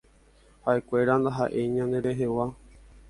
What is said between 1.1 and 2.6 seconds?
ndahaʼéi ñande rehegua.